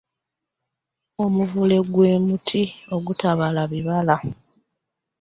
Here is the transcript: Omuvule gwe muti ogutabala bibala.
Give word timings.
Omuvule 1.23 1.77
gwe 1.93 2.09
muti 2.25 2.61
ogutabala 2.95 3.61
bibala. 3.71 4.15